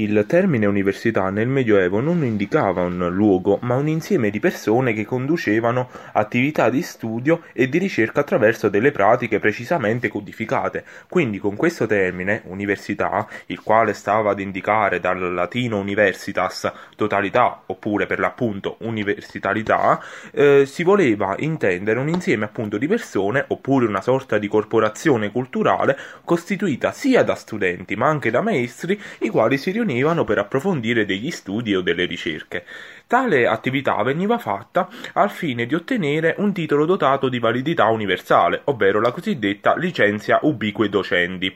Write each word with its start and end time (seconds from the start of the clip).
Il 0.00 0.24
termine 0.26 0.64
università 0.64 1.28
nel 1.28 1.46
Medioevo 1.46 2.00
non 2.00 2.24
indicava 2.24 2.80
un 2.80 3.10
luogo, 3.10 3.58
ma 3.60 3.74
un 3.74 3.86
insieme 3.86 4.30
di 4.30 4.40
persone 4.40 4.94
che 4.94 5.04
conducevano 5.04 5.90
attività 6.12 6.70
di 6.70 6.80
studio 6.80 7.42
e 7.52 7.68
di 7.68 7.76
ricerca 7.76 8.20
attraverso 8.20 8.70
delle 8.70 8.92
pratiche 8.92 9.38
precisamente 9.38 10.08
codificate. 10.08 10.84
Quindi 11.06 11.36
con 11.36 11.54
questo 11.54 11.84
termine, 11.84 12.40
università, 12.46 13.28
il 13.46 13.60
quale 13.60 13.92
stava 13.92 14.30
ad 14.30 14.40
indicare 14.40 15.00
dal 15.00 15.34
latino 15.34 15.78
universitas, 15.78 16.72
totalità, 16.96 17.64
oppure 17.66 18.06
per 18.06 18.20
l'appunto 18.20 18.76
universitarietà, 18.78 20.02
eh, 20.32 20.64
si 20.64 20.82
voleva 20.82 21.34
intendere 21.40 21.98
un 21.98 22.08
insieme 22.08 22.46
appunto 22.46 22.78
di 22.78 22.86
persone, 22.86 23.44
oppure 23.48 23.84
una 23.84 24.00
sorta 24.00 24.38
di 24.38 24.48
corporazione 24.48 25.30
culturale 25.30 25.94
costituita 26.24 26.90
sia 26.90 27.22
da 27.22 27.34
studenti 27.34 27.96
ma 27.96 28.06
anche 28.06 28.30
da 28.30 28.40
maestri, 28.40 28.98
i 29.18 29.28
quali 29.28 29.58
si 29.58 29.70
riunivano 29.70 29.88
riunivano 29.90 30.24
per 30.24 30.38
approfondire 30.38 31.04
degli 31.04 31.30
studi 31.30 31.74
o 31.74 31.80
delle 31.80 32.04
ricerche. 32.04 32.64
Tale 33.06 33.46
attività 33.46 34.00
veniva 34.02 34.38
fatta 34.38 34.88
al 35.14 35.30
fine 35.30 35.66
di 35.66 35.74
ottenere 35.74 36.36
un 36.38 36.52
titolo 36.52 36.86
dotato 36.86 37.28
di 37.28 37.40
validità 37.40 37.86
universale, 37.86 38.62
ovvero 38.64 39.00
la 39.00 39.10
cosiddetta 39.10 39.76
licenzia 39.76 40.38
ubique 40.42 40.88
docendi 40.88 41.54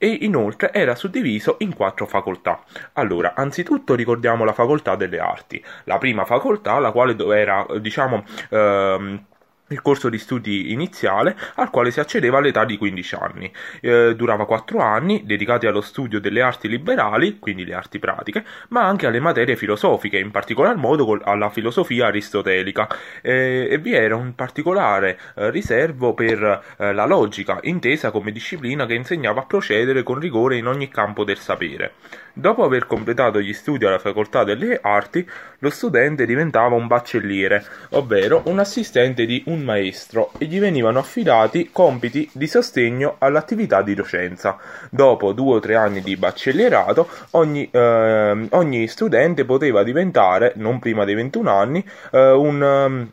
e 0.00 0.18
inoltre 0.20 0.72
era 0.72 0.94
suddiviso 0.94 1.56
in 1.58 1.74
quattro 1.74 2.06
facoltà. 2.06 2.62
Allora, 2.94 3.34
anzitutto 3.34 3.94
ricordiamo 3.94 4.44
la 4.44 4.52
facoltà 4.52 4.96
delle 4.96 5.18
arti, 5.18 5.62
la 5.84 5.98
prima 5.98 6.24
facoltà, 6.24 6.78
la 6.78 6.92
quale 6.92 7.16
era, 7.36 7.66
diciamo, 7.80 8.24
ehm, 8.50 9.24
il 9.68 9.82
corso 9.82 10.08
di 10.08 10.18
studi 10.18 10.72
iniziale 10.72 11.36
al 11.56 11.70
quale 11.70 11.90
si 11.90 12.00
accedeva 12.00 12.38
all'età 12.38 12.64
di 12.64 12.76
15 12.76 13.14
anni. 13.14 13.52
Eh, 13.80 14.14
durava 14.16 14.46
4 14.46 14.78
anni 14.78 15.22
dedicati 15.24 15.66
allo 15.66 15.80
studio 15.80 16.20
delle 16.20 16.40
arti 16.40 16.68
liberali, 16.68 17.38
quindi 17.38 17.64
le 17.64 17.74
arti 17.74 17.98
pratiche, 17.98 18.44
ma 18.68 18.86
anche 18.86 19.06
alle 19.06 19.20
materie 19.20 19.56
filosofiche, 19.56 20.18
in 20.18 20.30
particolar 20.30 20.76
modo 20.76 21.18
alla 21.22 21.50
filosofia 21.50 22.06
aristotelica. 22.06 22.88
Eh, 23.22 23.68
e 23.70 23.78
vi 23.78 23.94
era 23.94 24.16
un 24.16 24.34
particolare 24.34 25.18
eh, 25.36 25.50
riservo 25.50 26.14
per 26.14 26.62
eh, 26.78 26.92
la 26.92 27.06
logica, 27.06 27.58
intesa 27.62 28.10
come 28.10 28.32
disciplina 28.32 28.86
che 28.86 28.94
insegnava 28.94 29.40
a 29.40 29.46
procedere 29.46 30.02
con 30.02 30.18
rigore 30.18 30.56
in 30.56 30.66
ogni 30.66 30.88
campo 30.88 31.24
del 31.24 31.38
sapere. 31.38 31.92
Dopo 32.32 32.62
aver 32.62 32.86
completato 32.86 33.40
gli 33.40 33.52
studi 33.52 33.84
alla 33.84 33.98
facoltà 33.98 34.44
delle 34.44 34.78
arti, 34.80 35.28
lo 35.58 35.70
studente 35.70 36.24
diventava 36.24 36.76
un 36.76 36.86
baccelliere, 36.86 37.64
ovvero 37.90 38.42
un 38.44 38.60
assistente 38.60 39.26
di 39.26 39.42
un 39.46 39.57
maestro, 39.62 40.32
e 40.38 40.46
gli 40.46 40.58
venivano 40.58 40.98
affidati 40.98 41.70
compiti 41.72 42.28
di 42.32 42.46
sostegno 42.46 43.16
all'attività 43.18 43.82
di 43.82 43.94
docenza. 43.94 44.56
Dopo 44.90 45.32
due 45.32 45.56
o 45.56 45.60
tre 45.60 45.76
anni 45.76 46.00
di 46.00 46.16
baccellierato, 46.16 47.08
ogni, 47.32 47.68
eh, 47.70 48.46
ogni 48.50 48.88
studente 48.88 49.44
poteva 49.44 49.82
diventare, 49.82 50.52
non 50.56 50.78
prima 50.78 51.04
dei 51.04 51.14
21 51.14 51.50
anni, 51.50 51.84
eh, 52.12 52.30
un 52.30 52.62
ehm, 52.62 53.10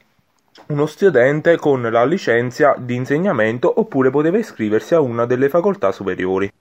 uno 0.68 0.86
studente 0.88 1.58
con 1.58 1.82
la 1.82 2.06
licenza 2.06 2.76
di 2.80 2.96
insegnamento 2.96 3.72
oppure 3.80 4.10
poteva 4.10 4.38
iscriversi 4.38 4.96
a 4.96 5.00
una 5.00 5.26
delle 5.26 5.50
facoltà 5.50 5.92
superiori. 5.92 6.52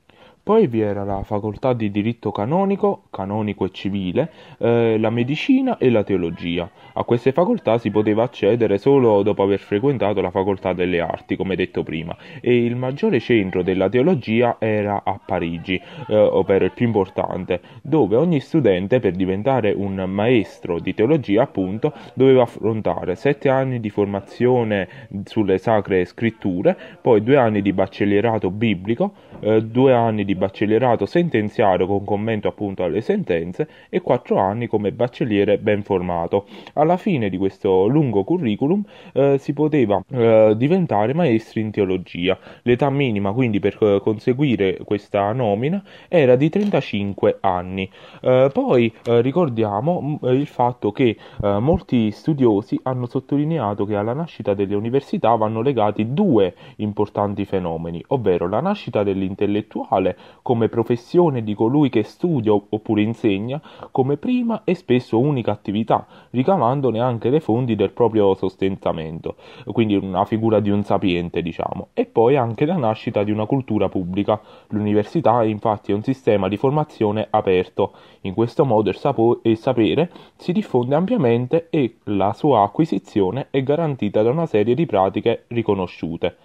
Poi 0.45 0.67
vi 0.67 0.83
era 0.83 1.05
la 1.05 1.23
facoltà 1.23 1.73
di 1.73 1.91
diritto 1.91 2.31
canonico, 2.31 3.05
canonico 3.09 3.65
e 3.65 3.71
civile, 3.71 4.31
eh, 4.59 4.99
la 4.99 5.09
medicina 5.09 5.79
e 5.79 5.89
la 5.89 6.03
teologia. 6.03 6.71
A 6.93 7.03
queste 7.05 7.33
facoltà 7.33 7.79
si 7.79 7.91
poteva 7.91 8.25
accedere 8.25 8.77
solo 8.77 9.23
dopo 9.23 9.43
aver 9.43 9.59
frequentato 9.59 10.21
la 10.21 10.31
facoltà 10.31 10.75
delle 10.75 11.01
arti, 11.01 11.37
come 11.37 11.57
detto 11.57 11.83
prima, 11.83 12.15
e 12.43 12.63
il 12.63 12.77
maggiore 12.77 13.21
centro 13.21 13.63
della 13.63 13.89
teologia 13.89 14.57
era 14.59 15.01
a 15.03 15.19
Parigi, 15.19 15.81
eh, 16.09 16.15
ovvero 16.15 16.67
il 16.67 16.73
più 16.73 16.85
importante, 16.85 17.63
dove 17.81 18.17
ogni 18.17 18.41
studente 18.41 19.01
per 19.01 19.13
diventare 19.13 19.73
un 19.73 19.95
maestro 20.07 20.79
di 20.79 20.93
teologia, 20.93 21.45
appunto, 21.45 21.95
doveva 22.13 22.43
affrontare 22.43 23.15
sette 23.15 23.49
anni 23.49 23.81
di 23.81 23.89
formazione 23.89 24.89
sulle 25.25 25.57
sacre 25.57 26.05
scritture, 26.05 26.77
poi 27.01 27.23
due 27.23 27.39
anni 27.39 27.63
di 27.63 27.73
baccellierato 27.73 28.51
biblico, 28.51 29.15
eh, 29.41 29.63
due 29.63 29.95
anni 29.95 30.27
di 30.27 30.33
baccellierato 30.35 31.07
sentenziario 31.07 31.87
con 31.87 32.05
commento 32.05 32.49
appunto 32.49 32.83
alle 32.83 33.01
sentenze 33.01 33.69
e 33.89 34.01
quattro 34.01 34.39
anni 34.39 34.67
come 34.67 34.93
baccelliere 34.93 35.59
ben 35.59 35.83
formato. 35.83 36.47
Alla 36.75 36.97
fine 36.97 37.29
di 37.29 37.37
questo 37.37 37.87
lungo 37.87 38.25
curriculum 38.25 38.83
eh, 39.13 39.39
si 39.39 39.53
poteva 39.53 40.03
eh, 40.11 40.55
diventare 40.57 41.15
maestri 41.15 41.61
in 41.61 41.71
teologia. 41.71 42.39
L'età 42.63 42.91
minima 42.91 43.33
quindi 43.33 43.61
per 43.61 43.79
eh, 43.81 44.01
conseguire 44.03 44.79
questa 44.85 45.33
nomina 45.33 45.83
era 46.09 46.37
di 46.37 46.49
35 46.49 47.39
anni. 47.41 47.89
Eh, 48.21 48.51
poi 48.53 48.93
eh, 49.05 49.21
ricordiamo 49.21 50.19
il 50.23 50.47
fatto 50.47 50.93
che 50.93 51.17
molti 51.41 52.11
studiosi 52.11 52.79
hanno 52.85 53.07
sottolineato 53.07 53.85
che 53.85 53.95
alla 53.95 54.13
nascita 54.13 54.55
delle 54.55 54.75
università 54.75 55.35
vanno 55.35 55.61
legati 55.61 56.13
due 56.13 56.55
importanti 56.77 57.45
fenomeni, 57.45 58.03
ovvero 58.09 58.49
la 58.49 58.61
nascita 58.61 59.03
dell'intelligenza 59.03 59.45
intellettuale 59.45 60.17
come 60.43 60.69
professione 60.69 61.43
di 61.43 61.55
colui 61.55 61.89
che 61.89 62.03
studia 62.03 62.53
oppure 62.53 63.01
insegna 63.01 63.61
come 63.91 64.17
prima 64.17 64.63
e 64.65 64.75
spesso 64.75 65.19
unica 65.19 65.53
attività, 65.53 66.07
ricavandone 66.31 67.01
anche 67.01 67.31
le 67.31 67.41
fonti 67.41 67.75
del 67.75 67.91
proprio 67.91 68.35
sostentamento, 68.35 69.37
quindi 69.73 69.97
una 69.97 70.25
figura 70.25 70.61
di 70.61 70.71
un 70.71 70.83
sapiente, 70.83 71.43
diciamo, 71.43 71.89
e 71.95 72.05
poi 72.07 72.37
anche 72.37 72.67
la 72.67 72.77
nascita 72.77 73.23
di 73.25 73.31
una 73.31 73.47
cultura 73.47 73.89
pubblica. 73.89 74.41
L'università 74.69 75.43
infatti 75.45 75.93
è 75.93 75.95
un 75.95 76.03
sistema 76.03 76.49
di 76.49 76.57
formazione 76.57 77.27
aperto, 77.31 77.93
in 78.23 78.35
questo 78.35 78.65
modo 78.65 78.91
il, 78.91 78.97
sapo- 78.97 79.41
il 79.45 79.57
sapere 79.57 80.11
si 80.37 80.53
diffonde 80.53 80.95
ampiamente 80.95 81.69
e 81.71 81.97
la 82.05 82.33
sua 82.33 82.63
acquisizione 82.63 83.49
è 83.51 83.63
garantita 83.63 84.23
da 84.23 84.31
una 84.31 84.47
serie 84.47 84.75
di 84.75 84.87
pratiche 84.87 85.45
riconosciute. 85.49 86.37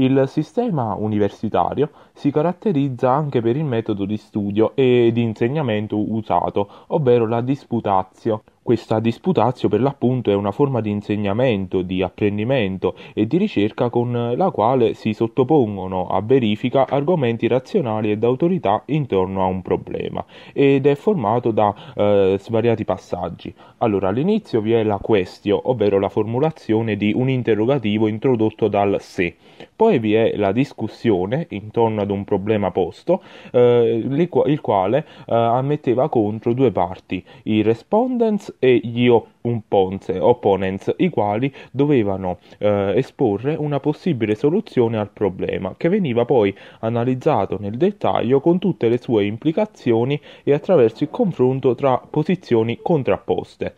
Il 0.00 0.28
sistema 0.28 0.94
universitario 0.94 1.90
si 2.12 2.30
caratterizza 2.30 3.10
anche 3.10 3.40
per 3.40 3.56
il 3.56 3.64
metodo 3.64 4.04
di 4.04 4.16
studio 4.16 4.76
e 4.76 5.10
di 5.12 5.22
insegnamento 5.22 5.98
usato, 5.98 6.84
ovvero 6.88 7.26
la 7.26 7.40
disputatio. 7.40 8.44
Questa 8.68 9.00
disputatio 9.00 9.70
per 9.70 9.80
l'appunto 9.80 10.30
è 10.30 10.34
una 10.34 10.50
forma 10.50 10.82
di 10.82 10.90
insegnamento, 10.90 11.80
di 11.80 12.02
apprendimento 12.02 12.96
e 13.14 13.26
di 13.26 13.38
ricerca 13.38 13.88
con 13.88 14.34
la 14.36 14.50
quale 14.50 14.92
si 14.92 15.14
sottopongono 15.14 16.08
a 16.08 16.20
verifica 16.20 16.86
argomenti 16.86 17.46
razionali 17.46 18.10
ed 18.10 18.22
autorità 18.24 18.82
intorno 18.88 19.42
a 19.42 19.46
un 19.46 19.62
problema 19.62 20.22
ed 20.52 20.84
è 20.84 20.94
formato 20.96 21.50
da 21.50 21.74
eh, 21.96 22.36
svariati 22.38 22.84
passaggi. 22.84 23.54
Allora 23.78 24.08
all'inizio 24.08 24.60
vi 24.60 24.72
è 24.72 24.82
la 24.82 24.98
questio, 24.98 25.70
ovvero 25.70 25.98
la 25.98 26.10
formulazione 26.10 26.96
di 26.96 27.14
un 27.16 27.30
interrogativo 27.30 28.06
introdotto 28.06 28.68
dal 28.68 28.98
se. 29.00 29.34
Poi 29.74 29.98
vi 29.98 30.14
è 30.14 30.36
la 30.36 30.52
discussione 30.52 31.46
intorno 31.50 32.02
ad 32.02 32.10
un 32.10 32.24
problema 32.24 32.70
posto, 32.70 33.22
eh, 33.50 34.04
il 34.04 34.60
quale 34.60 35.06
eh, 35.26 35.34
ammetteva 35.34 36.08
contro 36.08 36.52
due 36.52 36.70
parti, 36.70 37.24
i 37.44 37.62
respondents 37.62 38.56
e 38.58 38.80
gli 38.82 39.06
opponents, 39.08 40.94
i 40.96 41.08
quali 41.08 41.52
dovevano 41.70 42.38
eh, 42.58 42.92
esporre 42.96 43.54
una 43.54 43.80
possibile 43.80 44.34
soluzione 44.34 44.98
al 44.98 45.10
problema, 45.10 45.74
che 45.76 45.88
veniva 45.88 46.24
poi 46.24 46.54
analizzato 46.80 47.58
nel 47.60 47.76
dettaglio 47.76 48.40
con 48.40 48.58
tutte 48.58 48.88
le 48.88 48.98
sue 48.98 49.24
implicazioni 49.24 50.20
e 50.42 50.52
attraverso 50.52 51.04
il 51.04 51.10
confronto 51.10 51.74
tra 51.74 51.98
posizioni 51.98 52.78
contrapposte. 52.82 53.74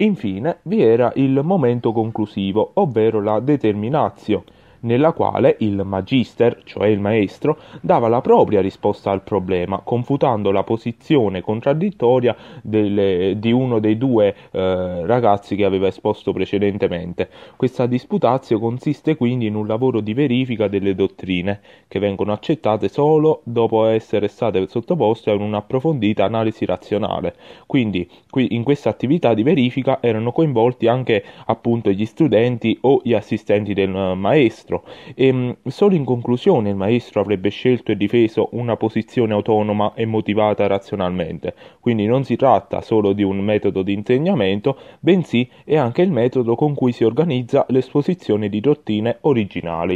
Infine 0.00 0.58
vi 0.62 0.82
era 0.82 1.10
il 1.14 1.40
momento 1.42 1.92
conclusivo, 1.92 2.72
ovvero 2.74 3.22
la 3.22 3.40
determinatio 3.40 4.44
nella 4.80 5.12
quale 5.12 5.56
il 5.60 5.82
magister, 5.84 6.62
cioè 6.64 6.88
il 6.88 7.00
maestro, 7.00 7.58
dava 7.80 8.08
la 8.08 8.20
propria 8.20 8.60
risposta 8.60 9.10
al 9.10 9.22
problema, 9.22 9.80
confutando 9.82 10.50
la 10.50 10.62
posizione 10.62 11.40
contraddittoria 11.40 12.36
delle, 12.62 13.34
di 13.38 13.52
uno 13.52 13.78
dei 13.78 13.96
due 13.96 14.34
eh, 14.50 15.06
ragazzi 15.06 15.56
che 15.56 15.64
aveva 15.64 15.86
esposto 15.86 16.32
precedentemente. 16.32 17.28
Questa 17.56 17.86
disputazio 17.86 18.58
consiste 18.58 19.16
quindi 19.16 19.46
in 19.46 19.54
un 19.54 19.66
lavoro 19.66 20.00
di 20.00 20.14
verifica 20.14 20.68
delle 20.68 20.94
dottrine, 20.94 21.60
che 21.88 21.98
vengono 21.98 22.32
accettate 22.32 22.88
solo 22.88 23.40
dopo 23.44 23.86
essere 23.86 24.28
state 24.28 24.66
sottoposte 24.68 25.30
a 25.30 25.34
un'approfondita 25.34 26.24
analisi 26.24 26.64
razionale. 26.64 27.34
Quindi 27.66 28.08
qui, 28.28 28.54
in 28.54 28.62
questa 28.62 28.90
attività 28.90 29.34
di 29.34 29.42
verifica 29.42 29.98
erano 30.00 30.32
coinvolti 30.32 30.86
anche 30.86 31.24
appunto 31.46 31.90
gli 31.90 32.04
studenti 32.04 32.76
o 32.82 33.00
gli 33.02 33.14
assistenti 33.14 33.72
del 33.72 33.90
maestro 34.16 34.65
maestro 34.66 34.84
e 35.14 35.26
ehm, 35.26 35.56
solo 35.66 35.94
in 35.94 36.04
conclusione 36.04 36.70
il 36.70 36.76
maestro 36.76 37.20
avrebbe 37.20 37.48
scelto 37.50 37.92
e 37.92 37.96
difeso 37.96 38.48
una 38.52 38.76
posizione 38.76 39.32
autonoma 39.32 39.92
e 39.94 40.04
motivata 40.04 40.66
razionalmente. 40.66 41.54
Quindi 41.80 42.06
non 42.06 42.24
si 42.24 42.36
tratta 42.36 42.80
solo 42.80 43.12
di 43.12 43.22
un 43.22 43.38
metodo 43.38 43.82
di 43.82 43.92
insegnamento, 43.92 44.76
bensì 45.00 45.48
è 45.64 45.76
anche 45.76 46.02
il 46.02 46.10
metodo 46.10 46.56
con 46.56 46.74
cui 46.74 46.92
si 46.92 47.04
organizza 47.04 47.64
l'esposizione 47.68 48.48
di 48.48 48.60
dottrine 48.60 49.18
originali. 49.22 49.94